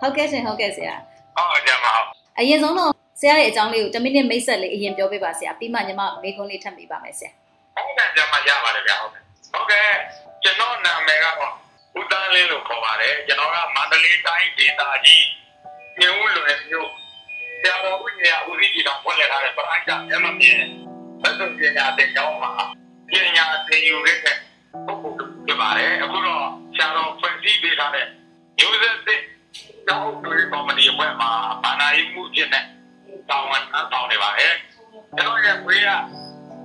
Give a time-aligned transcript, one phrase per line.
[0.00, 0.94] ဟုတ်ကဲ့ရှင်ဟုတ်ကဲ့ဆရာ
[1.36, 2.06] ဟုတ်ကြပါဟုတ်
[2.38, 2.90] အရင်ဆုံးတော့
[3.20, 7.30] ဆရာရဲ့အကြောင်းလေးကို10မိနစ်မိတ်ဆက်လေးအရင်ပြောပေးပါဆရာပြီးမှညီမမေခွန်းလေးထပ်ပေးပါမယ်ဆရာ
[7.74, 9.90] ဟုတ်ကဲ့ကြမှာရပါတယ်ဗျာဟုတ်ကဲ့ဟုတ်ကဲ့
[10.42, 11.52] ကျွန်တော်နာမည်ကတော့
[11.98, 15.24] ဦးတန်းလင်းလို့ခေါ်ပါတယ်ကျွန်တော်ကမန္တလေးတိုင်းဒေသကြီး
[16.00, 16.90] ညဦးလွယ်မြို့
[17.60, 20.60] ဆရာတော်ဦးကြီးကဦးစီးကြီးတော်ဖွင့်လှစ်ထားတဲ့ပရိုက်တာအမမြင်
[21.22, 22.52] သက်သေပညာတဲ့ကျောင်းမှာ
[23.08, 24.36] ပညာသင်ယူခဲ့တဲ့
[24.86, 26.44] ပုဂ္ဂိုလ်ဖြစ်ပါတယ်အခုတော့
[26.76, 28.06] ဆရာတော်ဖွင့်စည်းပေးထားတဲ့
[28.66, 29.20] user တဲ့
[29.88, 31.30] တောင်းတွေကော်မတီအဖွဲ့မှာ
[31.62, 32.64] ဘာသာရေးမှုဖြစ်တဲ့
[33.30, 34.54] တောင်းဝန်ထမ်းဆောင်နေပါတယ်
[35.16, 35.90] ကျွန်တော်ရဲ့ဝေးက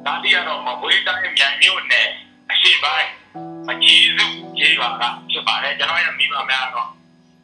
[0.06, 2.10] ဒါတိရတော့မဝေးတိုင်းမြန်မြို့နယ်
[2.52, 3.10] အရှိပိုင်း
[3.68, 4.28] မကြီးစု
[4.58, 6.90] ကြီးပါကဖြစ်ပါတယ်ကျွန်တော်ရဲ့မိဘများတော့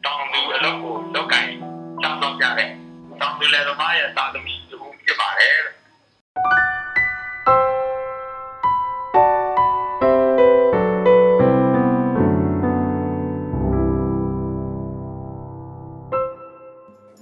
[0.04, 1.46] တောင်သူအလုပ်ကိုလုပ်ကင်
[2.02, 2.70] တောင်းတော့ကြတယ်
[3.20, 5.56] တောင်သူလည်းသမားရဲ့သာသမီတူဖြစ်ပါတယ်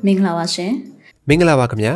[0.07, 0.73] မင်္ဂလာပါရှင်
[1.29, 1.95] မင်္ဂလာပါခင်ဗျာ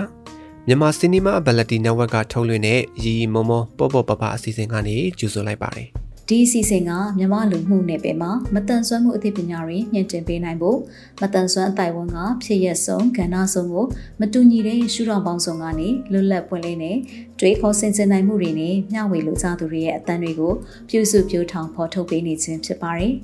[0.66, 5.88] မြန်မာစီနီမာဘလက်တီနက်ဝက်ကထုတ်လွှင့်တဲ့ရီရီမောမောပေါ့ပေါ့ပပအစီအစဉ်ကနေကြိုဆိုလိုက်ပါတယ်
[6.28, 10.78] ဒီအစီအစဉ်ကမြန်မာလူမှုနယ်ပယ်မှာမတန်ဆွမ်းမှုအသိပညာတွေညှင့်တင်ပေးနိုင်ဖို့
[11.20, 13.86] မတန်ဆွမ်းအတိုင်းဝန်ကဖြစ်ရက်ဆုံးကဏ္ဍဆုံးကို
[14.20, 16.96] မတူညီတဲ့ရှုထောင့်ပေါင်းစုံကနေလွတ်လပ်ပွင့်လင်းတဲ့
[17.40, 20.52] တွေးခေါ်ဆင်ခြင်နိုင်မှုတွေနဲ့မျှဝေလူကြသူတွေရဲ့အသံတွေကို
[20.88, 23.14] ပြုစုပြောထောင်ဖော်ထုတ်ပေးနေခြင်းဖြစ်ပါတယ်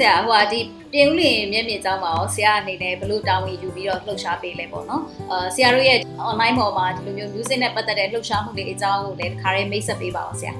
[0.00, 0.60] ဆရာဟိုဟာဒီ
[0.92, 10.52] ပြင်ဦးလင်မျက်မြင်ကျောင်းမှာရောဆရာအနေနဲ့ဘလို့တာဝန်ယူပြီးတော့လှုပ်ရှားပေးလဲပေါ့နော်အာဆရာတို့ရဲ့ online ပေါ်မှာဒီလိုမျိုး music နဲ့ပတ်သက်တဲ့လှုပ်ရှားမှုတွေအကြောင်းကိုလည်းတစ်ခါရေးမိတ်ဆက်ပေးပါအောင်ဆရာ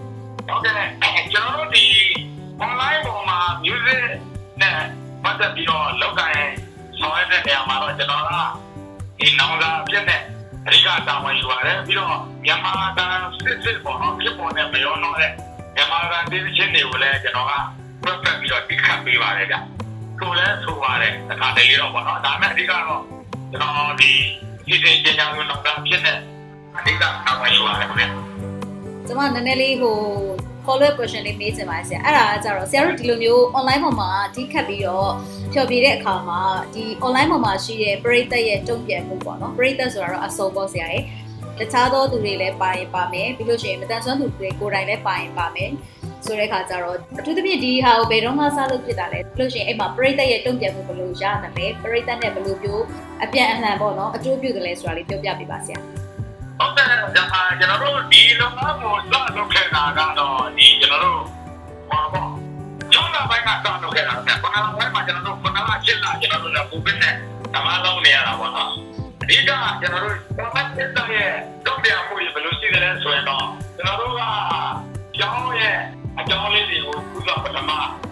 [0.48, 1.84] ဟုတ်ကဲ့ကျွန်တော်တို့ဒီ
[2.64, 4.00] online ပေါ်မှာ music
[4.60, 4.78] နဲ့
[5.24, 6.38] ပတ်သက်ပြီးတော့လောက်ကင်
[6.98, 8.32] ဆောင်ရတဲ့နေရာမှာတော့ကျွန်တော်က
[9.18, 10.20] ဒီနောင်စာဖြစ်တဲ့
[10.66, 12.08] အဓိကတာဝန်ယူပါတယ်ပြီးတော့
[12.44, 15.32] မြန်မာကန်စစ်စစ်ပေါ်တော့ဖြစ်ပေါ်တဲ့မယောတော့တဲ့
[15.74, 17.52] မြန်မာကန်ဒီချင်းတွေကိုလည်းကျွန်တော်က
[18.04, 19.56] perfect ပြီးတော့တိခတ်ပေးပါတယ်ဗျ
[20.20, 23.02] ဆိုလဲဆိုပါတယ်တစ်ခါတလေတော့ပေါ့နော်ဒါပေမဲ့အဓိကတော့
[23.52, 24.10] ကျွန်တော်ဒီ
[24.66, 26.18] စီစဉ်ကျင်းချောင်းနောင်စာဖြစ်တဲ့
[26.76, 27.08] အဓိကတာ
[27.40, 28.04] ဝန်ယူပါတယ်ခင်ဗျ
[29.06, 29.98] ကျွန်မနည်းနည်းလေးဟို
[30.66, 35.10] follow up question လေးမေးချင်ပါတယ်ဆရာအဲ့ဒါကကြတော့ဆရာတို့ဒီလိုမျိုး online ပေါ်မှာဒီခတ်ပြီးတော့
[35.52, 36.40] ဖြောပြတဲ့အခါမှာ
[36.74, 41.02] ဒီ online ပေါ်မှာရှိတဲ့ပရိသတ်ရဲ့တုံ့ပြန်မှုပေါ့နော်ပရိသတ်ဆိုတာတော့အစုံပေါ့ဆရာရဲ့
[41.58, 45.70] တခြားသောသူတွေလည်းပါရင်ပါမယ်ပြီးလို့ရှိရင်မတန်ဆွမ်းသူတွေကိုယ်တိုင်လည်းပါရင်ပါမယ်
[46.26, 52.84] ဆိုတဲ့အခါကျတော့အထူးသဖြင့်ဒီဟာကိုဘယ်တော့မှစလို့ဖြစ်တာလဲပြီးလို့ရှိရင်အဲ့မှာပရိသတ်ရဲ့တုံ့ပြန်မှုဘယ်လိုရနိုင်လဲပရိသတ်နဲ့ဘယ်လိုမျိုး
[53.24, 55.78] အပြန်အလှန်ပေါ့နော်အကျိုးပြုတယ်လဲဆိုတာလေးပြောပြပေးပါဆရာ
[56.58, 59.04] ဟုတ်တယ်ဒါမှကျွန်တော်တို့ဒီလုံငန်းကိုစ
[59.36, 61.20] လုပ်ခဲ့တာကတော့ဒီကျွန်တော်တို့
[61.90, 62.28] ဟောပေါ့
[62.92, 67.14] ကျောင်းသားပိုင်းကစလုပ်ခဲ့တာကခုနကဘယ်မှာကျွန်တော်တို့ခုနကရှင်းလာကျွန်တော်တို့လည်းကိုဗစ်နဲ့
[67.54, 68.70] ဓမ္မလုံးနေရတာပေါ့နော်
[69.22, 71.32] အဓိကကျွန်တော်တို့ဘာမှစစ်တဲ့ရဲ့
[71.66, 73.44] တုံ့ပြန်မှုဘယ်လိုရှိတယ်လဲဆိုရင်တော့
[73.76, 74.22] ကျွန်တော်တို့က
[75.18, 75.78] ကျောင်းရဲ့
[76.20, 77.70] အကြောင်းလေးတွေကိုဥစ္စာပထမ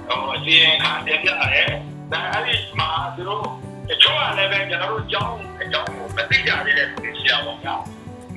[0.08, 1.68] ဟိုအစီရင်ခံတင်ပြရတယ်
[2.12, 3.46] ဒါအဲ့ဒီမှာသူတို့
[3.88, 7.82] တချို့ကလည်းပဲကျွန်တော်တို့ကျောင်းအကြောင်းကိုမသိကြသေးတဲ့သူတွေရှိရပါတော့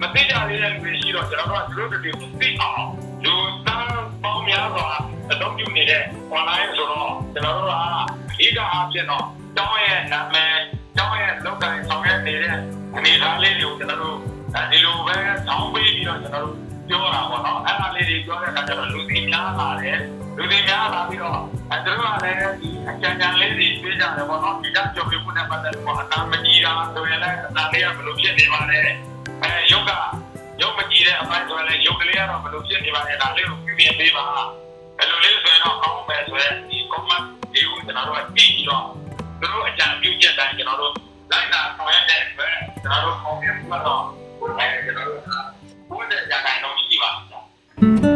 [0.02, 2.84] မသိကြသေးတဲ့လူတွေရှိတော့ကျွန်တော်တို့ကသူတို့တွေကိုသိအောင်
[3.24, 3.34] လူ
[3.68, 3.92] သား
[4.24, 4.88] ပေါင်းများစွာ
[5.32, 6.04] အသုံးပြုနေတဲ့
[6.36, 7.74] online ဆိုတော့ကျွန်တော်တို့က
[8.32, 9.26] အဓိကအားဖြင့်တော့
[9.58, 10.56] တောင်းရဲ့နာမည်
[10.98, 12.58] တောင်းရဲ့လောက်တိုင်းဆောင်ရွက်နေတဲ့
[12.96, 14.18] အနေအထားလေးတွေကိုကျွန်တော်တို့
[14.72, 19.98] ဒီလိုပဲဆောင်းပေးပြီးတော့ကျွန်တော်တို့ ပြောတာပေါ့နော်အဲ့ဒါလေးတွေပြောတဲ့အခါကျတော့လူသိများလာတယ်
[20.38, 21.40] လူသိများလာပြီးတော့
[21.72, 28.80] အဲသူတို့ကလည်းဒီအကြံဉာဏ်လေးတွေပေးကြတယ်ပေါ့နော်ဒီကကြော်ပြမှုနဲ့ပတ်သက်လို့အနာမကြီးတာဆိုရင်လည်းအနာလေးကဘယ်လိုဖြစ်နေပါလဲ
[29.44, 29.92] အဲယုတ်က
[30.62, 34.26] ယုတ်မကြည့်တဲ့အပိုင်းဆိုရင်လည်းယုတ်ကလေးကတော့ဘယ်လိုဖြစ်နေပါလဲဒါလေးကိုပြပြပေးပါ
[34.98, 38.86] ဘယ်လိုလဲဆိုရင်တော့အောင်းမယ်ဆိုရင်ဒီ comment တွေကိုကျွန်တော်တို့ကကြည့်ပြီးတော့
[39.40, 40.94] သူတို့အကြံပြုချက်တိုင်းကျွန်တော်တို့
[41.32, 44.04] လိုက်တာဆောင်ရတဲ့အတွက်ကျွန်တော်တို့ comment ကတော့
[44.58, 45.22] အဲကျွန်တော်တို့
[45.92, 46.61] ဘုရားကြာတိုင်းတော့ရှိပါဘူး
[48.02, 48.08] ဟု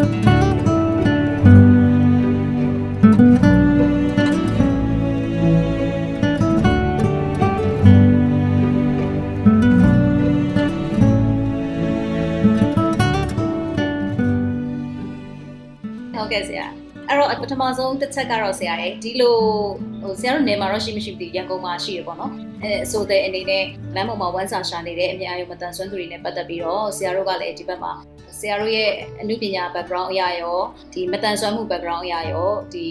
[16.24, 16.66] တ်ကဲ့ဆရာ
[17.08, 19.38] အဲ့တော့ပထမဆုံးတစ်ချက်ကတော့ဆရာရဲ့ဒီလို
[20.02, 22.32] ဟိုဆရာတို့နေမှာတော့ရှိမရှိမသိရန်ကုန်မှာရှိရပေါ့နော်
[22.64, 23.64] အဲဆိုတဲ့အနေနဲ့
[23.96, 27.94] လမ်းပေါ်မှာဝမ်းစာရှာနေတဲ့အများအယုံမတန်ဆွမ်းသူတွေနဲ့ပတ်သက်ပြီးတော့ဆရာတို့ကလည်းဒီဘက်မှာ
[28.40, 30.60] ဆရာတို့ရဲ့အမှုပညာ background အရာရော
[30.94, 32.86] ဒီမတန်ဆွမ်းမှု background အရာရောဒီ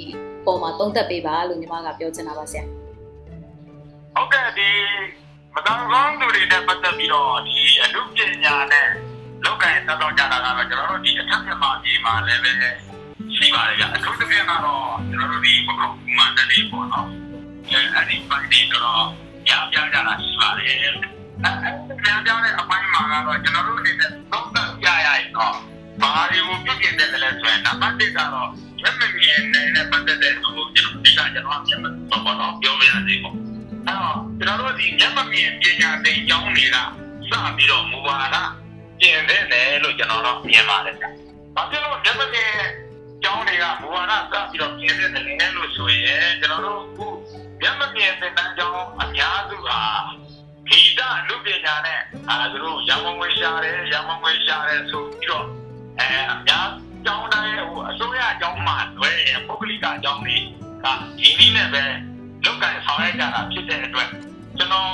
[0.47, 2.65] ပေါ်မှာသုံးသပ်ပေးပါလို့ညီမကပြောချင်တာပါဆရာ
[4.15, 4.71] ဟုတ်ကဲ့ဒီ
[5.55, 8.89] မတန်ကောင်းသူတွေနဲ့ပတ်သက်ပြီးတော့ဒီအမှုပညာနဲ့
[9.45, 12.53] လောက်ကင်သက်တော့ကြတာကတော့ကျွန်တော်တို့ဒီအထက်မြန်မာပြည်မှာလည်းပဲ
[13.35, 17.09] ရှိပါတယ်ဗျအထူးသဖြင့်ကတော့ကျွန်တော်တို့ဒီပကုတ်မန္တလေးပေါ့နော်
[17.71, 19.05] အဲအဲ့ဒီပိုင်းဒီတော့
[19.49, 20.89] ကြားပြကြတာရှိပါတယ်အဲ
[21.45, 24.64] အဲကြားပြတဲ့အပိုင်းမှာကတော့ကျွန်တော်တို့အနေနဲ့သုံးသပ်ကြ
[25.05, 25.55] ရရင်တော့
[26.01, 28.49] ဘာတွေကိုပြည့်ပြည့်တယ်လဲဆိုရင်နံပါတ်1ကတော့
[28.83, 33.35] မျက်မမြင်နေတဲ့ပတ်သက်တဲ့ဟိုကျွန်တော်ဒီကကျွန်တော်မျက်မတော့တော့ပြောပြရစီပေါ့
[33.87, 38.37] အဲ့တော့ကျွန်တော်တို့ဒီမျက်မမြင်ပညာသင်ကျောင်းတွေကစပြီးတော့မူဝါဒ
[39.01, 41.07] ပြင်တဲ့တယ်လို့ကျွန်တော်တို့မြင်ပါတယ်ဗျ။
[41.55, 42.53] ဘာဖြစ်လို့မျက်မမြင်
[43.23, 47.07] ကျောင်းတွေကမူဝါဒစပြီးတော့ပြင်တဲ့တယ်လို့ဆိုရင်ကျွန်တော်တို့ခု
[47.61, 49.81] မျက်မမြင်သင်တန်းကျောင်းအများစုဟာ
[50.69, 55.47] ဂီတလူပညာနဲ့အာသူတို့ရမုံဝေရှာတယ်ရမုံဝေရှာတယ်ဆိုပြီးတော့
[56.01, 56.69] အဲအများ
[57.05, 60.37] ကျောင်းတိုင်းဟိုအစိုးရကျောင်းမှာတွဲရပုဂ္ဂလိကကျောင်းတွေ
[60.85, 60.87] က
[61.19, 61.85] ဒီနည်းနဲ့ပဲ
[62.45, 64.09] လုပ်ကင်ဆောင်ရကြတာဖြစ်တဲ့အတွက်
[64.59, 64.91] ကျွန်တော်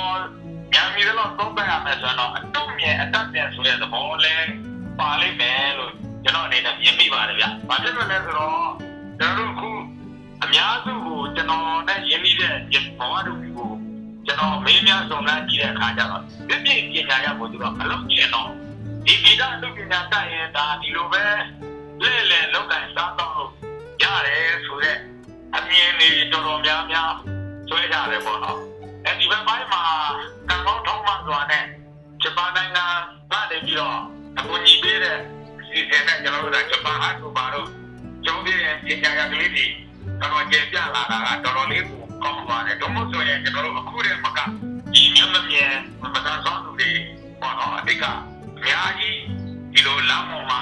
[0.73, 4.35] ညံမီတော့သုံးသပ်ရမယ်ဆိုတော့အတုမြင်အတတ်ပြန်ဆိုတဲ့သဘောလဲ
[4.99, 5.91] ပါလိမ့်မယ်လို့
[6.23, 8.69] ကျွန်တော်အနေနဲ့မြင်မိပါတယ်ဗျ။ဘာဖြစ်လို့လဲဆိုတော့
[9.19, 9.69] ကျွန်တော်တို့ခု
[10.43, 12.55] အများစုကိုကျွန်တော်နဲ့ရင်းနှီးတဲ့
[12.99, 13.33] ဘဝတူ
[14.31, 18.49] ကိုကျွန်တော်မေးမြန်းစုံစမ်းကြည့်တဲ့အခါကျတော့ပြည့်ပြည့်ပညာရဖို့သူတော့မလုပ်ချင်တော့
[19.05, 21.23] ဒီဗီဒအတုပညာတက်ရင်ဒါဒီလိုပဲ
[22.03, 23.51] လဲလဲလောက်ကစားတော့လို့
[24.01, 24.97] ရတယ်ဆိုတဲ့
[25.55, 27.11] အမြင်တွေတော်တော်များများ
[27.69, 28.59] ဆွဲကြတယ်ပေါ့နော်
[29.05, 29.81] အဲဒီဘက်ပိုင်းမှာ
[30.49, 31.65] ကံကောင်းထောင်းမှဆိုတာနဲ့
[32.21, 32.85] ဂျပန်နိုင်ငံ
[33.31, 33.97] ကနေပြီးတော့
[34.37, 35.17] အကူအညီပေးတဲ့
[35.67, 37.67] စီစဉ်တဲ့ကျွန်တော်တို့ကဂျပန်အားကိုပါတော့
[38.25, 39.65] ကျုံးပြည့်ပညာရကလေးတွေ
[40.19, 44.39] တော်တော်ကျေပြလာတာကတော်တော်လေးကို ကောင်းပါတယ်တော့မို့ဆိုရင်ကျွန်တော်တို့အခုတည်းမက
[44.93, 45.73] ဒီမျက်မမြင်
[46.13, 46.91] မတန်ဆောင်သူတွေ
[47.41, 48.03] ပေါ့နော်အတိတ်က
[48.57, 49.19] အများကြီး
[49.73, 50.61] ဒီလိုလမ်းပေါ်မှာ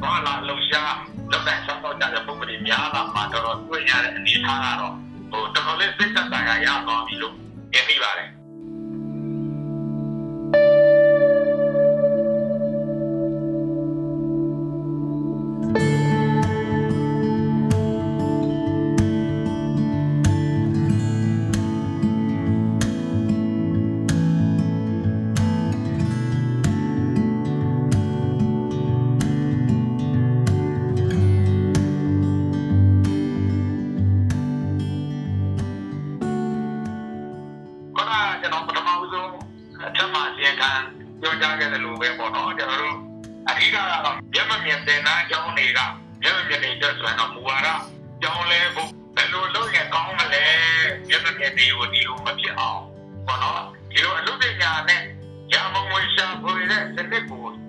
[0.00, 0.94] သွားလာလှူရှား
[1.30, 4.94] လောက်တဲ့ဆောက်တော့ကြတဲ့ပုံစံများလာမှာတော်တော်တွေ့ရတဲ့အနေအထားကတော့
[5.30, 7.34] ဟိုတော်တော်လေးစိတ်သက်သာရရသွားပြီလို့
[7.72, 8.28] မြင်မိပါတယ်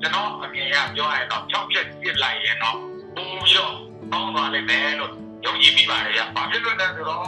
[0.01, 2.77] ကိုကျွန်တော်အမြင်ရပြောရရင်တော့ဖြောက်ပြက်ပြစ်လိုက်ရင်တော့
[3.15, 3.73] ပုံပြီးတော့
[4.11, 5.11] ကောင်းသွားလိမ့်မယ်လို့
[5.45, 7.21] ယုံကြည်မိပါတယ်ရ။ဘာဖြစ်လို့လဲဆိုတော့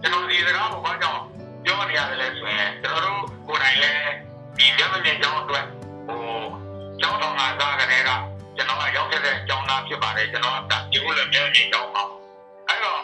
[0.00, 1.20] ကျွန်တော်ဒီစကားကိုဘာကြောင့်
[1.64, 4.12] ပြောနေရတယ်လဲဆိုရင်ကျွန်တော်တို့ကိုယ်တိုင်လည်း
[4.56, 5.66] ဒီမျက်မမြင်ကြောင်းအတွက်
[6.06, 6.22] ဟို
[7.00, 8.10] ကျောင်းတော်ကစားကြတဲ့က
[8.56, 12.04] ကျွန်တော်ကရောက်ခဲ့တဲ့ကျောင်းသားဖြစ်ပါတယ်ကျွန်တော်ကဒီလိုလည်းမျက်မမြင်ကြောင်းပါ
[12.68, 13.02] အဲ့တော့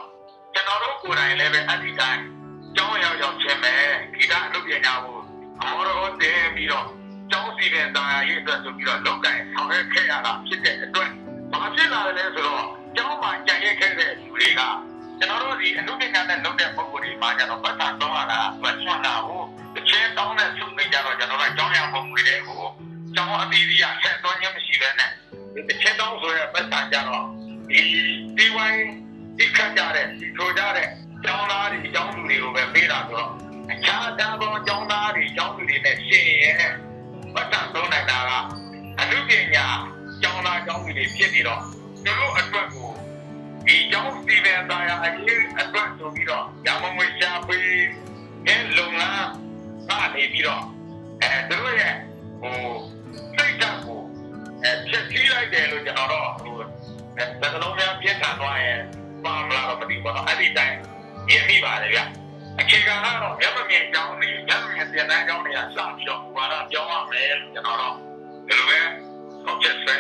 [0.55, 2.23] ကျွန်တော်တို့ကိုယ်တိုင်လည်းပဲအဒီတိုင်း
[2.77, 3.75] ကျောင်းရောက်ရောက်ချင်းပဲ
[4.15, 5.17] ဂီတအလုပ်ပညာကို
[5.61, 6.87] အမောတော်တင်ပြီးတော့
[7.33, 11.11] ကျောင်းစီတဲ့တာယာရေးအတွက်ဆိုပြီးတော့လောက်ကင်ဆောင်ရွက်ခဲ့ရတာဖြစ်တဲ့အတွက်
[11.53, 12.65] ဘာဖြစ်လာလဲဆိုတော့
[12.97, 14.61] ကျောင်းမှာကြံ့ရက်ခဲ့တဲ့လူတွေက
[15.19, 19.43] ကျွန်တော်တို့ဒီအနုပညာနဲ့လုပ်တဲ့ပုံစံတွေမှာကျတော့ပတ်သက်တော့လာတာပတ်ချွန်တာကို
[19.75, 22.63] တစ်ချင်းတောင်းတဲ့စုမိကြတော့ကျွန်တော်ကကြောင်းရပုံငွေတွေကို
[23.15, 25.11] ကျောင်းအသီးသီးရဆက်သွင်းခြင်းမရှိဘဲနဲ့
[25.55, 27.25] ဒီတစ်ချင်းတောင်းဆိုရပတ်သက်ကြတော့
[27.71, 27.81] ဒီ
[28.37, 28.83] ဒီဝိုင်း
[29.39, 30.89] ဒီခတ်ကြတဲ့ဒီထိုကြတဲ့
[31.25, 33.31] ကျောင်းသားတွေကျောင်းသူတွေကိုပဲပေးတာဆိုတော့
[33.73, 34.09] အခြား
[34.41, 36.90] သောကျောင်းသားတွေကျောင်းသူတွေနဲ့ရှင်းရဲ့
[37.35, 38.31] ပတ်သက်တော့နိုင်တာက
[39.01, 39.67] အနုပညာ
[40.23, 41.61] ကျောင်းသားကျောင်းသူတွေဖြစ်နေတော့
[42.05, 42.91] သူတို့အတွက်ကို
[43.67, 47.69] ဒီကြောင့်စီဗန်သားရအရေးအတွက်ဆိုပြီးတော့ရမငွေရှာပေး
[48.47, 49.27] အဲလုံလား
[49.89, 50.63] ကနေပြီးတော့
[51.23, 51.95] အဲသူတို့ရဲ့
[52.41, 52.57] ဟို
[53.37, 54.01] စိတ်ဓာတ်ကို
[54.65, 56.57] အဲချက်ကြီးလိုက်တယ်လို့ကျွန်တော်တော့ဟို
[57.17, 58.81] အဲသကလုံးများပြင်းထန်သွားရင်
[59.25, 60.77] ပါမလားတော့မသိဘူးတော့အဲ့ဒီတိုင်း
[61.29, 62.01] မြင်မိပါတယ်ဗျ
[62.61, 67.95] အခြေခံကတော့ရမမြင်ကြောင်းနေရမမြင်ပြန်တန်းကြောင်းတွေကစပြီးတော့ဘာသာပြောင်းရမယ်လို့ကျွန်တော်တော့
[68.47, 68.81] ဒီလိုပဲ
[69.45, 69.97] ဟုတ်ချက်ဆွဲ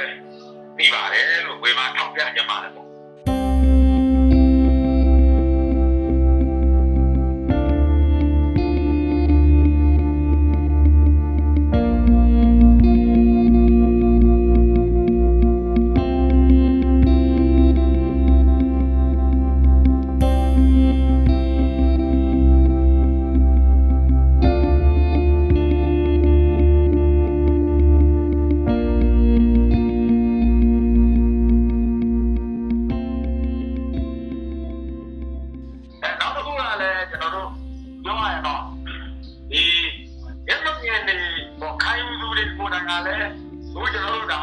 [0.76, 2.89] ပြီးပါတယ်လို့ဝေမာထောက်ပြကြပါတယ်ပေါ့
[43.06, 43.28] လည်း
[43.74, 44.42] ဟိုကျွန်တော်တို့ဒါ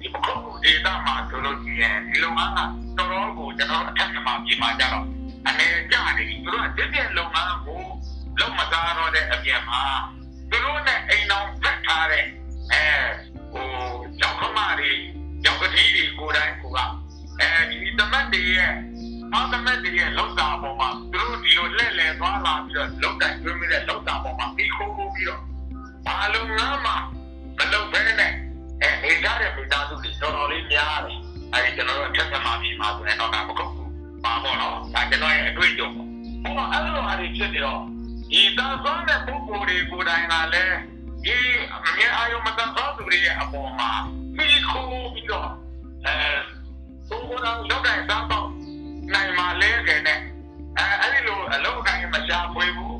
[0.00, 2.58] ဒီပခုတ်ဒေတာမှာဆိုလို့ရှိရင်ဒီလုံငန်းက
[2.98, 5.06] တော်တော်ကိုကျွန်တော်တို့အထက်မှာပြင်มาကြတော့
[5.46, 7.82] အနေကြနေပြီသူတို့ကတစ်ပြက်လုံငန်းကို
[8.40, 9.82] လုံးမသားတော့တဲ့အပြင်မှာ
[10.50, 12.24] သူတို့နဲ့အိမ်တော်ဖက်ထားတဲ့
[12.72, 12.84] အဲ
[13.52, 13.68] ဟို
[14.20, 14.90] ကျောင်းခမတွေ
[15.42, 16.64] ကျောင်းကတိတွေကိုယ်တိုင်က
[17.40, 18.72] အဲဒီသမတ်တွေရဲ့
[19.32, 25.40] မောင်သမတ်တွေရဲ့လောက်တာပေါ်မှာသူတို့ဒီလိုလှည့်လည်သွားလာပြီးတော့လောက်တိုင်တွင်းမိတဲ့လောက်တာပေါ်မှာပြီးခိုးခိုးပြီးတော့
[26.06, 26.96] ဘာလို့ငါမှမ
[27.72, 28.32] လုပ်ဘဲနဲ့
[28.82, 31.18] အဲအိမ်သားတဲ့မိသားစုတွေတော်တော်လေးများတယ်
[31.52, 33.90] အဲဒီကျွန်တော်တို့အထက်မှာပြီးမှဆိုရင်တော့ဒါမဟုတ်ဘူး
[34.24, 36.08] ပါပေါ့နော်ဒါကျွန်တော်ရဲ့အတွေ့အကြုံပေါ့
[36.44, 37.80] ဟောအဲ့လိုအားဖြင့်ဖြစ်နေတော့
[38.30, 40.76] ဒီသာသောတဲ့ပုဂ္ဂိုလ်တွေကိုယ်တိုင်ကလည်း
[41.24, 41.36] ဒီ
[41.74, 43.90] အမြဲအာရုံမတန်သောသူတွေရဲ့အပေါ်မှာ
[44.36, 45.48] ပြီးခိုးပြီးတော့
[46.06, 46.16] အဲ
[47.08, 48.48] သူကတော့လောက်တိုင်းစားတော့
[49.14, 50.20] နိုင်မှလဲခဲ့နဲ့
[50.78, 52.98] အဲအဲ့ဒီလိုအလောက်တိုင်းမရှာဖွေဘူး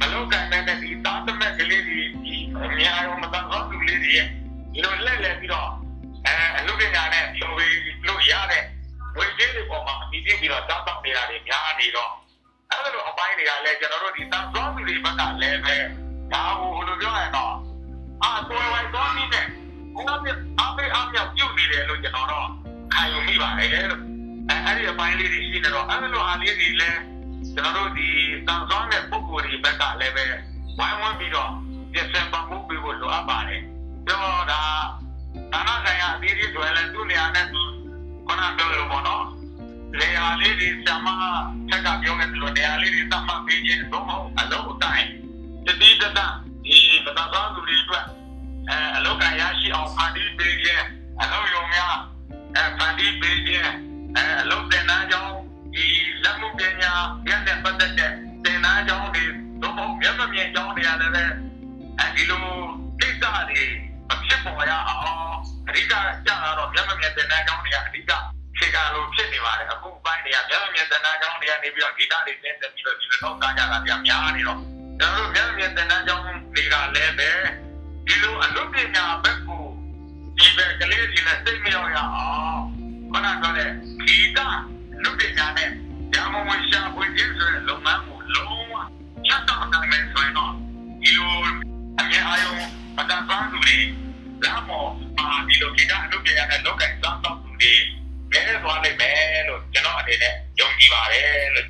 [0.00, 1.27] မလောက်တိုင်းနဲ့ဒီသားသမက်ကလေးတွေ
[2.78, 4.26] ဒီအမြဲအာရုံမတန်သောသူလေးတွေရဲ့
[4.72, 5.68] ဒီလိုလက်လက်ပြီးတော့
[6.26, 8.62] အဲအလုပ်ပညာနဲ့ပြောပြီးလို့ရတဲ့
[9.16, 12.10] ဝေကျေးတွေပေါ်မှာအပြီးပြီးတော့တောက်တောက်နေတာတွေများနေတော့
[12.70, 15.76] အဲ့လိုအပိုင်းတွေကလည်းကျွန်တော်တို့ဒီသံသွားသူတွေဘက်ကလည်းပဲ
[16.32, 17.54] ဒါဟိုလိုပြောရင်တော့
[18.22, 19.46] အာတော်ဝိုင်းတော်ပြီးနဲ့
[19.94, 22.48] ဘုရားပြအားပေးအားမြောက်ပြုတ်နေတယ်လို့ကျွန်တော်တော့
[22.92, 24.02] ခံယူမိပါတယ်လို့
[24.48, 27.00] အဲအဲ့ဒီအပိုင်းလေးတွေရှိနေတော့အဲ့လိုအားလေးတွေလည်း
[27.54, 28.08] ကျွန်တော်တို့ဒီ
[28.46, 30.24] သံသွားတဲ့ပုံကိုယ်တွေဘက်ကလည်းပဲ
[30.78, 31.52] ဝိုင်းဝန်းပြီးတော့
[31.92, 33.62] ပြင်ဆင်ပမှုပေးဖို့လိုအပ်ပါတယ်
[34.06, 34.60] ပြောတာ
[35.52, 37.62] ဒါနဆိုင်ရာအသေးသေးဆိုရင်လည်းသူ့နေရာနဲ့သူ
[38.28, 39.24] ခဏပြောလို့ပေါ့နော်
[39.98, 41.08] လေယာလေးတွေဆမ
[41.68, 45.08] ထက်ကပြောနေတယ်လို့နေရာလေးတွေသတ်မှတ်ပေးခြင်းတော့မဟုတ်အလုံးအတိုင်း
[45.66, 46.20] တတိတတ
[46.66, 48.04] ဒီမတသာသူတွေအတွက်
[48.70, 50.84] အဲအလုံးကရရှိအောင်ဖန်တီးပေးခြင်း
[51.22, 51.96] အလုံးယုံများ
[52.56, 53.70] အဲဖန်တီးပေးခြင်း
[54.16, 55.34] အဲအလုံးတင်နာကြောင်း
[55.74, 55.86] ဒီ
[56.24, 56.92] လက်မှုပညာ
[57.28, 58.12] ရတဲ့ပတ်သက်တဲ့
[58.44, 59.24] တင်နာကြောင်းတွေ
[59.62, 61.24] တော့မဟုတ်မျက်မမြင်ကြောင်းတွေရတယ်ပဲ
[62.00, 62.44] အဲဒီလို
[63.00, 63.62] ကိစ္စတွေ
[64.12, 65.04] အဖြစ်ပေါ်ရအောင်
[65.68, 65.94] အဓိကကြ
[66.28, 68.12] တာတော့မျက်မမြင်တင်နာကြောင်းတွေကအဓိက
[68.58, 74.58] ခြေကလိုဖြစ်နေပါတယ်အခုပိုင်းတွေကမျက်မမြင်တင်နာကြောင်းတွေကနေပြီးတော့ဂီတတွေတင်းပြီးတော့ဒီလိုတော့ကားကြတာပြများနေတော့
[74.98, 76.24] ကျွန်တော်တို့မျက်မြင်တင်နာကြောင်း
[76.54, 77.30] တွေကလည်းပဲ
[78.06, 79.64] ဒီလိုအလုပ်ပညာဘက်ကို
[80.38, 82.60] ဒီဘက်ကလေးတွေနဲ့စိတ်မရောက်ရအောင်
[83.12, 83.70] ခဏပြောတဲ့
[84.06, 84.38] ဂီတ
[85.02, 85.70] လူပညာနဲ့
[86.14, 88.74] ရမဝင်ရှာဖွေခြင်းဆိုတဲ့လုပ်ငန်းကိုလုံးဝ
[89.26, 90.52] ချက်တော့နိုင်မယ်ဆိုရင်တော့
[91.02, 91.67] ဒီလို
[92.08, 92.54] အမြဲအယုံ
[92.96, 93.78] ပဒပန်းသူတွေ
[94.44, 94.84] လာမော
[95.18, 97.74] ပါဒီလိုဂီတအလုပ်ပညာနဲ့လောက်ကစားတော့သူတွေ
[98.32, 101.66] မဲသွားနိုင်မယ်လို့ကျွန်တော်အနေနဲ့ယုံကြည်ပါတယ်လို့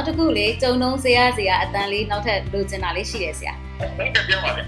[0.00, 3.54] နောက်တစ်ခုလေကြုံတုံးဆရာဆရာအတန်လေးနောက်ထပ်လိုချင်တာလေးရှိတယ်ဆရာ
[3.98, 4.62] ဘယ်ကပြောပါလဲ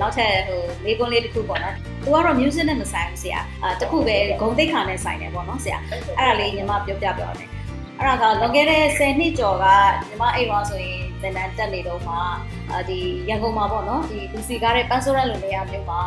[0.00, 7.48] နောက်ထပ်ဟိုလေးကွန်းလေးတစ်ခုပေါ့နော်။ तू ကတော့ music နဲ့မဆိုင်ဘူးဆရာ။အာတစ်ခုပဲဂုံတိတ်ခါနဲ့ဆိုင်တယ်ပေါ့နော်ဆရာ။အဲ့ဒါလေးညီမပြောပြပြောမယ်။
[7.98, 9.66] အဲ့ဒါကလွန်ခဲ့တဲ့10နှစ်ကျော်က
[10.08, 12.14] ညီမအိမ်မှာဆိုရင်သင်တန်းတက်နေတော့မှ
[12.72, 16.00] အာဒီရန်ကုန်မှာပေါ့နော်ဒီလူစီကားတဲ့ပန်းစိုးရလိုနေရာမျိုးမှာ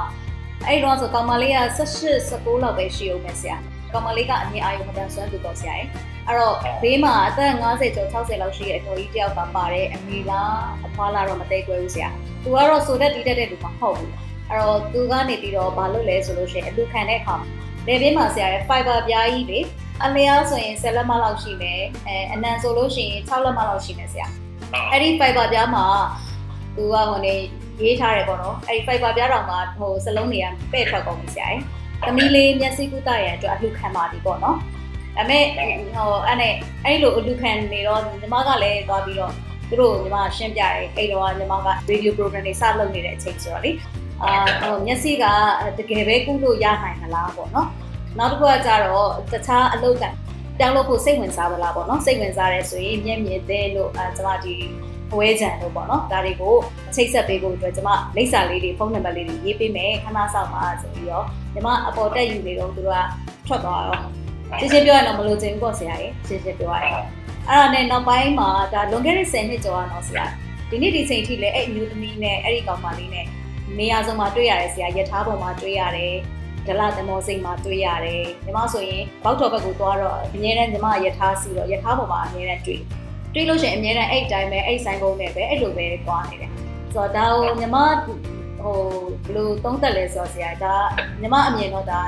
[0.68, 3.58] အဲ့တော့ဆိုကောင်မလေးက18 19လောက်ပဲရှိအောင်ပဲဆရာ။
[3.94, 5.90] ကောင်မလေးကအမြင်အာရုံမတန်ဆွမ်းသူပေါ့ဆရာရဲ့။
[6.28, 12.10] အဲ့တော့ဘေးမှာအသက်50ကျော်60လောက်ရှိတဲ့အတော်ကြီးတယောက်ကပါတဲ့အမေလားအဖွားလားတော့မသိကွယ်ဘူးဆရာ။
[12.44, 14.12] तू ကတော့ဆိုတဲ့တီးတဲ့တဲ့လူမဟုတ်ဘူး။
[14.50, 17.48] အဲ့တော့သူကနေပြီးတော့ဘာလုပ်လဲဆိုလို့ရှိရင်အလူခံတဲ့အခါမှာ
[17.88, 19.60] လေဘေးမှာဆရာရဲ့ fiber ပြားကြီးလေ
[20.04, 24.28] အလျားဆိုရင်10လက်မလောက်ရှိမယ်အဲအနံဆိုလို့ရှိရင်6လက်မလောက်ရှိမယ်ဆရာ
[24.92, 25.86] အဲ့ဒီ fiber ပြားမှာ
[26.76, 27.34] သူကဟိုနေ
[27.82, 31.62] ရေးထားတယ်ပေါ့နော်အဲ့ဒီ fiber ပြားတော်မှာဟိုစလုံးတွေကပဲ့ထွက်ကုန်ပြီဆရာရဲ့
[32.06, 34.58] သမီးလေးမျက်စိကုသရန်အတွက်အလူခံပါပြီပေါ့နော်
[35.16, 36.54] ဒါပေမဲ့ဟိုအဲ့နဲ့
[36.86, 39.34] အဲ့လိုအလူခံနေတော့ညီမကလည်းသွားပြီးတော့
[39.70, 43.72] သူတို့ညီမရှင်းပြတယ်အဲ့တော့ညီမက radio program တွေစလုပ်နေတဲ့အချိန်ဆိုတော့လေ
[44.24, 45.26] အာဟိုမျက်စိက
[45.78, 47.70] တကယ်ပဲကုလို့ရနိုင်မလားပေါ့နော်
[48.18, 50.06] နောက်တစ်ခုကကြတော့တခြားအလုပ်က
[50.60, 54.54] တောင်းလို့ဖို့စိတ်ဝင်စားပါလားပေါ့နော်စိတ်ဝင်စားရဲဆိုရင်မျက်မြင်သေးလို့အဲကျွန်မဒီ
[55.10, 56.56] ဘဝဲကြံလို့ပေါ့နော်ဒါတွေကို
[56.96, 62.92] ချိတ်ဆက်ပေးဖို့အတွက်ကျွန်မလိပ်စာလေးတွေဖုန်းနံပါတ်လေးတွေရေးပေးမယ်ခဏဆောင်ပါဆိုပြီးတော့ကျွန်မအပေါ်တက်ယူနေတော့သူက
[63.48, 64.21] ထွက်သွားတော့
[64.60, 66.96] ရှင်းရှင်းပြောရတော့မလို့ချင်ဘူးပေါ့ဆရာကြီးရှင်းရှင်းပြောရရင်
[67.48, 70.26] အဲ့ဒါနဲ့နောက်ပိုင်းမှာဒါလွန်ခဲ့တဲ့10နှစ်ကျော်ကတော့ဆရာ
[70.70, 73.26] ဒီနေ့ဒီချိန်ထိလည်းအဲ့အမျိုးသမီးနဲ့အဲ့ဒီကောင်မလေးနဲ့
[73.78, 76.16] နေရာစုံမှာတွေ့ရတယ်ဆရာယထာပေါ်မှာတွေ့ရတယ်
[76.68, 82.82] ဒလသမောစိတ်မှာတွေ့ရတယ်ညီမဆိုရင်ဘောက်တော်ဘက်ကိုသွားတော့အမြဲတမ်းညီမယထာစီတော့ယထာပေါ်မှာအမြဲတမ်းတွေ့
[83.34, 86.52] တွေ့လို့ရှိရင်အမြဲတမ်းအဲ့တိုင်းပဲအဲ့ဆိုင်ကုန်နဲ့ပဲအဲ့လိုပဲသွားနေတယ်
[86.94, 87.78] ဆိုတော့ဒါကိုညီမ
[88.64, 88.78] ဟို
[89.26, 90.74] ဘယ်လိုသုံးသက်လဲဆိုတော့ဆရာဒါ
[91.22, 92.02] ညီမအမြင်တော့ဒါ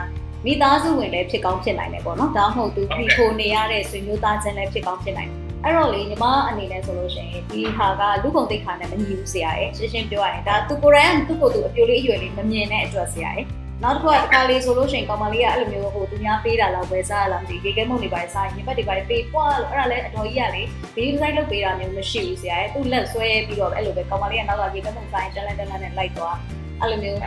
[0.45, 13.45] မိသားစုဝင်လည်းဖြစ်ကောင်းဖြစ်နိုင်တယ်ပေါ့နော်ဒါမှမဟုတ်သူပြီးခိုနေရတဲ့ဆွေမျိုးသားချင်းလည်းဖြစ်ကောင်းဖြစ်နိုင်တယ်အဲ့တော့လေညီမအနေနဲ့ဆိုလို့ရှိရင်ဒီဟာကလူကုန်တိတ်ခါနဲ့မညီဘူးဆရာရဲ့ရှင်းရှင်းပြောရရင်ဒါသူကိုယ်တိုင်ကသူ့ကိုယ်သူအပြိုလေးအရွယ်လေးမမြင်တဲ့အတွက်ဆရာရဲ့
[13.83, 20.61] နောက်တစ်ခုကတစ်ခါလေးဆိုလို့ရှိရင်ကောင်မလေးကအဲ့လိုမျိုးဟိုသူများပေးတာလောက်ပဲစားရလားမသိဘူးရေခဲမုံတွေပါစားရင်ညပတ်တွေပါပေးပွားလို့အဲ့ဒါလည်းအတော်ကြီးကလေ
[20.95, 26.37] ဗီဒီယိုဆိုင်လုပ်ပေးတာမျိုးမရှိဘူးဆရာရဲ့သူ့လက်ဆွဲပြီးတော့အဲ့လိုပဲကောင်မလေးကနောက်ကရေခဲမုံဆိုင်တန်းတန်းတန်းနဲ့လိုက်သွား
[26.81, 27.19] အဲ့လိုမျိုး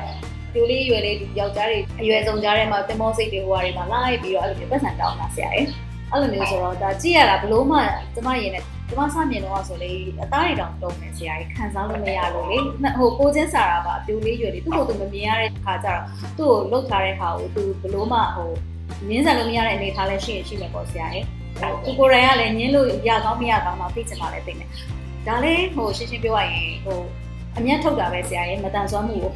[0.57, 5.67] ဒီလေးရွယ်လေးဒီယောက်ျားတွေအရွယ်ဆုံးကြားထဲမှာတင်မောစိတ်တွေဟိုဟာတွေမှာလိုက်ပြီးတော့အဲ့လိုမျိုးပတ်စံတောင်းတာဆရာရဲ့
[6.13, 7.79] အဲ့လိုမျိုးဆိုတော့ဒါကြည့်ရတာဘလို့မှ
[8.15, 9.91] ကျမရင်နဲ့ကျမစမြင်တော့ဆိုလေ
[10.23, 12.59] အသားတွေတောင်တုံးနေဆရာကြီးခံစားလို့မရလို့လေ
[12.99, 16.03] ဟိုကိုချင်းစာတာပါအပြိုလေးရွယ်လေးသူ့ကိုယ်သူမမြင်ရတဲ့ခါကျတော့
[16.39, 18.51] သူ့ကိုလုတ်ထားတဲ့ဟာကိုသူဘလို့မှဟို
[19.09, 21.27] ငင်းစားလို့မရတဲ့အနေထားလည်းရှိရင်ရှိမယ်ပေါ့ဆရာကြီး
[21.85, 24.67] သူကိုယ်တိုင်ကလည်းငင်းလို့ရကောင်းမရကောင်းတော့သိချင်ပါလေသိနေ
[25.27, 26.99] ဒါလေးဟိုရှင်းရှင်းပြောရရင်ဟို
[27.59, 29.33] အမျက်ထုတ်တာပဲဆရာကြီးမတန်ဆွမ်းမှုကို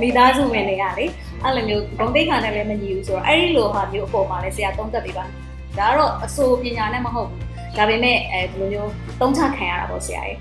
[0.00, 1.06] မိသားစုဝင်တွေကလေ
[1.42, 7.40] အဲ့လိုမျိုးဂုံတိတ်ခါနဲ့လည်းမညီဘူးဆိုတော့အဲ့ဒီလိုဟာမျိုးအပေါ်မှာလည်းဆရာသုံးသပ်ပေးပါဒါကတော့အစိုးပညာနဲ့မဟုတ်ဘူး
[7.78, 8.90] ဒါပေမဲ့အဲဒီလိုမျိုး
[9.20, 10.38] သုံးချခံရတာပေါ့ဆရာကြီး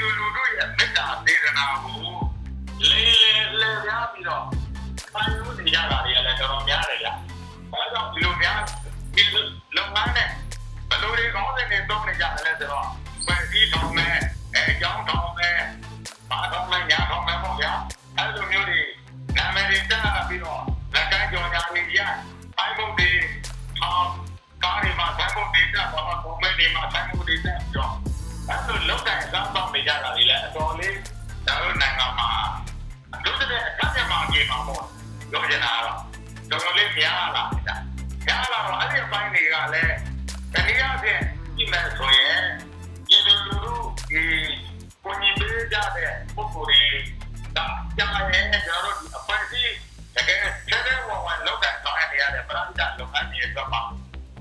[0.00, 2.00] သူလူထုရဲ့မေတ္တာစေတနာကို
[2.90, 3.04] လေ
[3.60, 4.44] လေပြားပြီးတော့
[5.14, 7.08] ပိုင်းလို့နေရတာတွေကလည်းတော်တော်များတယ်ဗျ။
[7.72, 8.58] ဘာကြောင့်ဒီလိုများ
[9.16, 9.22] ဒီ
[9.76, 10.28] လုံငန်းနဲ့
[10.90, 12.86] ဘလူတွေကောင်းတဲ့နေသုံးနေကြတယ်လဲဆိုတော့
[13.26, 14.16] ပန်စီထောင်းမဲ့
[14.54, 15.56] အဲကြောင်းထောင်းမဲ့
[16.30, 17.72] ဘာထောင်းမဲ့ညာထောင်းမဲ့ပေါ့ဗျာ။
[18.16, 18.80] အဲလိုမျိုးတွေ
[19.36, 20.62] နာမည်တွေတက်လာပြီးတော့
[20.94, 22.00] လက်ကမ်းကြော်ညာနေရ
[22.56, 23.10] ပိုင်းဖို့တွေ
[23.78, 24.08] ထောင်း
[24.62, 27.09] ကားတွေမှာပိုင်းဖို့တွေတက်သွားတော့ဘုံမဲ့တွေမှာပိုင်း
[41.72, 42.42] မယ်ဆိုရင်
[43.08, 43.74] ဒီလူလူ
[44.10, 44.22] ဒီ
[45.04, 46.80] ကိုကြီးပေးကြတဲ့ပုဂ္ဂိုလ်တွေ
[47.56, 47.58] က
[47.96, 49.74] ကြားရဲ့ကျွန်တော်တို့ဒီအဖွဲ့အစည်း
[50.14, 53.80] တကယ်ထဲထဲဝင်ဝင်လောက်တဲ့ဆောင်ရနေရတဲ့ပရိသတ်လုပ်ငန်းတွေအတွက်ပါ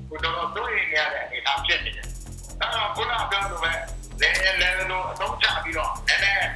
[0.09, 2.07] ကိုတော်တို့ရင်းရတဲ့အနေအထားဖြစ်နေတယ်။
[2.59, 3.71] ဒါတော့ခုနကပြောလိုပဲ
[4.21, 4.29] လဲ
[4.61, 6.47] လဲလို့အဆုံးချပြီးတော့နည်းနည်း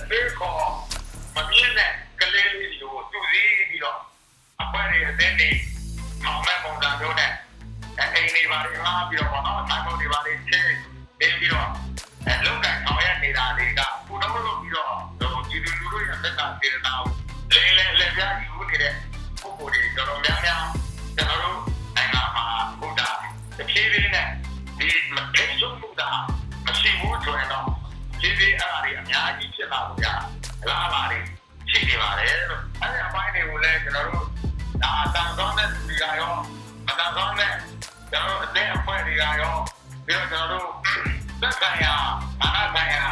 [0.00, 0.62] အပေးခေါ်
[1.34, 3.98] မမြင်တဲ့ကလေးလေးတွေကိုသူစည်းပြီးတော့
[4.62, 5.48] အဖွဲ့တွေအသင်းတွေ
[8.46, 10.64] တွေပါတွေငှားပြီးတော့ပေါ့နော်ဆိုင်ပုံတွေပါတွေချင်း
[11.18, 11.68] ပေးပြီးတော့
[12.26, 14.92] အဲလောက်ကန်ဆောင်ရနေတာတွေကကိုတော့လုပ်ပြီးတော့
[15.50, 16.92] ဒီလူလူတို့ရဲ့သက်သာစေတနာ
[39.16, 39.56] နေတာရော
[40.06, 40.68] ပြီးတော့ကျွန်တော်တို့
[41.40, 41.94] သက်ဆိုင်ရာ
[42.42, 43.04] အာဏာဆိုင်ရာ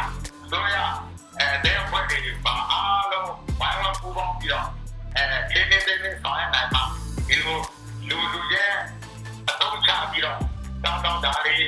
[0.51, 0.77] တို့ရ
[1.39, 4.67] အဲဒီအဖွဲ့တွေပါအားလုံးဝိုင်းဝန်းပူးပေါင်းပြီးတော့
[5.15, 6.83] အဲဒီနေ့နေ့နေ့ဆောင်ရနိုင်ပါ
[7.27, 7.57] ဒီလို
[8.09, 8.73] လူလူရဲ့
[9.49, 10.37] အသုံးချပြီးတော့
[10.83, 11.65] တောင်းတောင်းတာလေး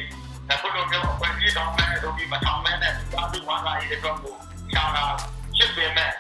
[0.51, 4.35] အခုလိုမျိုးအဖွဲ့ကြီးတောင်းမဲ့တို့ဒီမထောင်မဲ့နဲ့သာပြီးဝါလာရေးတော့ကို
[4.73, 5.05] ရှာတာ
[5.57, 6.11] ရှစ်ပင်မဲ့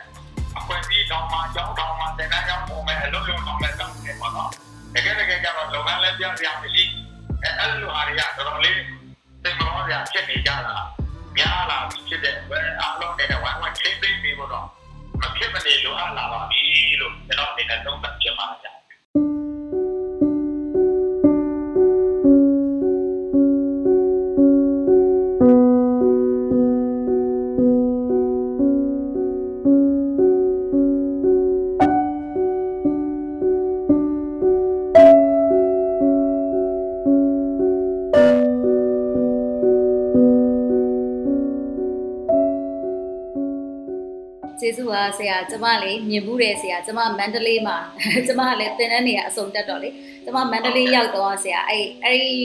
[0.57, 4.49] အဖွဲ့ကြီးတောင်းမှကြောင်းတောင်းမှတင်တဲ့ကြောင်းပုံမဲ့အလုပ်လုပ်တောင်းမဲ့တောင်းနေပါတော့
[4.93, 7.06] တကယ်တကယ်ကျတော့လုပ်ငန်းလည်းပြရရမရှိဘူး
[7.43, 8.75] အဲအဲ့လိုဟာတွေကတော်တော်လေး
[9.43, 10.75] စိတ်မကောင်းစရာဖြစ်နေကြတာ
[11.35, 14.67] များလာပြီဖြစ်တဲ့ဘယ်အားလုံးနဲ့ဝိုင်းဝိုင်းထိသိပြီးတော့
[15.21, 16.61] မဖြစ်မနေလိုအပ်လာပါပြီ
[17.01, 18.75] လို့ကျွန်တော်အနေနဲ့သုံးသပ်ချင်ပါတယ်
[44.67, 47.77] ကျေးဇူးပါဆရာကျမလေးမြင်မှုတယ်ဆရာကျမမန္တလေးမှာ
[48.27, 49.89] ကျမကလည်းသင်တန်းနေရအစုံတက်တော့လေ
[50.25, 52.35] ကျမမန္တလေးရောက်တော့ဆရာအဲ့အဲ့ဒီ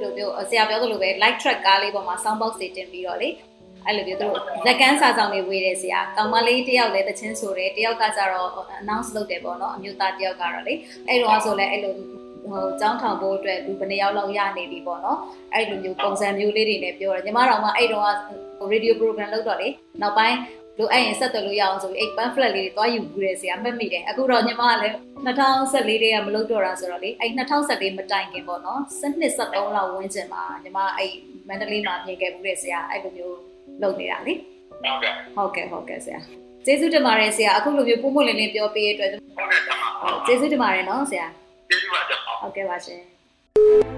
[0.00, 3.28] လိုမျိုးဆရာပြောသလိုပဲ light track ကားလေးပေါ်မှာ sound box တွေတင်ပြီးတော့လေ
[3.86, 4.36] အဲ့လိုမျိုးသူတို့
[4.66, 8.48] လက်ကန်းစာဆောင်တွေဝေးတယ်ဆရာကောင်မလေးတယောက်လည်းတချင်းဆိုတယ်တယောက်ကကြတော့
[8.80, 10.74] announce လုပ်တယ်ပေါ့နော်အမျိုးသားတယောက်ကတော့လေ
[11.08, 11.94] အဲ့တော့ဆိုလဲအဲ့လို
[12.50, 15.18] ဟိုចောင်းထောင်ဖို့အတွက်လူဘယ်နှယောက်လောက်ရနေပြီပေါ့နော်
[15.54, 19.68] အဲ့လိုမျိုးပုံစံမျိုးလေးတွေနဲ့ပြောတယ်ညီမတော်ကအဲ့တော့က radio program လုပ်တော့လေ
[20.02, 20.36] နောက်ပိုင်း
[20.78, 24.94] လိုအဲ့ရင်ဆက်သွယ်လို့ရအောင်ဆိုပြီးအဲ့ pamphlet လေးတွေတွားယူဘူးတယ်ဆရာမှတ်မိတယ်အခုတော့ညီမကလည်း
[25.26, 31.12] 2014တည်းကမလုပ်တော့တာဆိုတော့လေအဲ့2014မတိုင်ခင်ပေါ့နော်7နှစ်73လောက်ဝန်းကျင်မှာညီမအဲ့
[31.48, 33.38] မန္တလေးမှာပြင်ခဲ့ဘူးတယ်ဆရာအဲ့လိုမျိုး
[33.82, 34.34] လုပ်နေတာလေ
[34.84, 36.20] ဟုတ်ကဲ့ဟုတ်ကဲ့ဟုတ်ကဲ့ဆရာ
[36.64, 41.26] ကျေးဇူးတင်ပါတယ်ဆရာအခုလိုမျိုးပုံမှန်လင်းလင်းပြောပေးရတဲ့အတွက်ဟုတ်ကဲ့ကျွန်မဟုတ်ကျေးဇူးတင်ပါတယ်နော်ဆရာ
[41.68, 43.97] ကျေးဇူးပါကျွန်မဟုတ်ကဲ့ပါရှင်